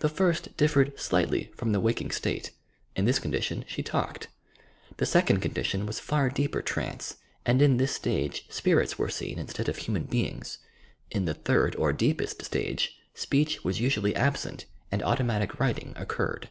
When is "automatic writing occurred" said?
15.02-16.50